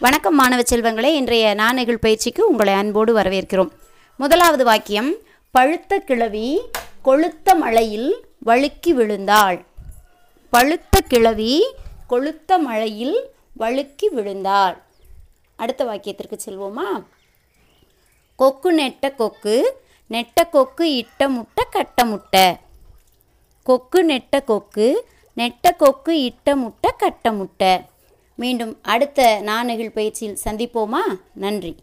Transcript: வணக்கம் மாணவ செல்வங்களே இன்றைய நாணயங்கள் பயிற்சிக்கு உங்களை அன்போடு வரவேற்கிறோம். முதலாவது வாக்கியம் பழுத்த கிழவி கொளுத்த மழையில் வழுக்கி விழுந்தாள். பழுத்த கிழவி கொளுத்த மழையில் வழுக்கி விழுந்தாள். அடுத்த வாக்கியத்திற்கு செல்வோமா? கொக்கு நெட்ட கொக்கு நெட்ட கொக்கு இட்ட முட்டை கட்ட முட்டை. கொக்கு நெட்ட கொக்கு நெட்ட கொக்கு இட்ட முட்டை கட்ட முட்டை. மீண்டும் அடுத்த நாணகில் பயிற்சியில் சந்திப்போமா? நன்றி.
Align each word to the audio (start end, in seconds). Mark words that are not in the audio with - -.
வணக்கம் 0.00 0.34
மாணவ 0.34 0.62
செல்வங்களே 0.62 1.04
இன்றைய 1.04 1.54
நாணயங்கள் 1.54 1.98
பயிற்சிக்கு 1.98 2.48
உங்களை 2.48 2.72
அன்போடு 2.72 3.16
வரவேற்கிறோம். 3.16 3.70
முதலாவது 4.16 4.64
வாக்கியம் 4.64 5.14
பழுத்த 5.50 5.98
கிழவி 5.98 6.60
கொளுத்த 7.04 7.56
மழையில் 7.58 8.26
வழுக்கி 8.46 8.92
விழுந்தாள். 8.92 9.64
பழுத்த 10.50 11.00
கிழவி 11.00 11.74
கொளுத்த 12.10 12.58
மழையில் 12.58 13.30
வழுக்கி 13.58 14.08
விழுந்தாள். 14.08 14.82
அடுத்த 15.56 15.84
வாக்கியத்திற்கு 15.84 16.38
செல்வோமா? 16.44 17.04
கொக்கு 18.36 18.72
நெட்ட 18.72 19.14
கொக்கு 19.14 19.80
நெட்ட 20.06 20.48
கொக்கு 20.50 20.94
இட்ட 20.94 21.28
முட்டை 21.28 21.64
கட்ட 21.70 22.04
முட்டை. 22.04 22.56
கொக்கு 23.62 24.04
நெட்ட 24.04 24.44
கொக்கு 24.44 25.06
நெட்ட 25.34 25.72
கொக்கு 25.72 26.22
இட்ட 26.22 26.56
முட்டை 26.56 26.90
கட்ட 26.96 27.32
முட்டை. 27.32 27.80
மீண்டும் 28.38 28.78
அடுத்த 28.82 29.40
நாணகில் 29.40 29.92
பயிற்சியில் 29.92 30.38
சந்திப்போமா? 30.44 31.04
நன்றி. 31.34 31.74